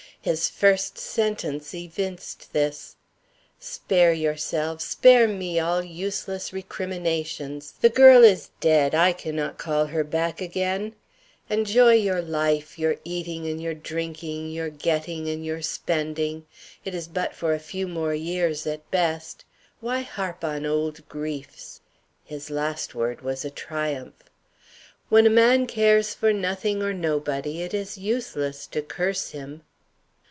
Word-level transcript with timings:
His 0.23 0.49
first 0.51 0.99
sentence 0.99 1.73
evinced 1.73 2.53
this. 2.53 2.95
'Spare 3.59 4.13
yourselves, 4.13 4.83
spare 4.83 5.27
me 5.27 5.59
all 5.59 5.83
useless 5.83 6.53
recriminations. 6.53 7.73
The 7.81 7.89
girl 7.89 8.23
is 8.23 8.51
dead; 8.59 8.93
I 8.93 9.13
cannot 9.13 9.57
call 9.57 9.87
her 9.87 10.03
back 10.03 10.39
again. 10.39 10.93
Enjoy 11.49 11.93
your 11.93 12.21
life, 12.21 12.77
your 12.77 12.97
eating 13.03 13.47
and 13.47 13.59
your 13.59 13.73
drinking, 13.73 14.51
your 14.51 14.69
getting 14.69 15.27
and 15.27 15.43
your 15.43 15.63
spending; 15.63 16.45
it 16.85 16.93
is 16.93 17.07
but 17.07 17.33
for 17.33 17.55
a 17.55 17.59
few 17.73 17.87
more 17.87 18.13
years 18.13 18.67
at 18.67 18.91
best. 18.91 19.43
Why 19.79 20.01
harp 20.01 20.43
on 20.43 20.67
old 20.67 21.09
'griefs?' 21.09 21.81
His 22.23 22.51
last 22.51 22.93
word 22.93 23.21
was 23.21 23.43
a 23.43 23.49
triumph. 23.49 24.25
'When 25.09 25.25
a 25.25 25.31
man 25.31 25.65
cares 25.65 26.13
for 26.13 26.31
nothing 26.31 26.83
or 26.83 26.93
nobody, 26.93 27.63
it 27.63 27.73
is 27.73 27.97
useless 27.97 28.67
to 28.67 28.83
curse 28.83 29.31
him.' 29.31 29.63